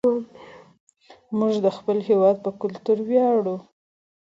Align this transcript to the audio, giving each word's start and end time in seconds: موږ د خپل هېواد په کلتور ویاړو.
موږ 1.37 1.53
د 1.65 1.67
خپل 1.77 1.97
هېواد 2.09 2.37
په 2.45 2.51
کلتور 2.61 2.97
ویاړو. 3.09 3.57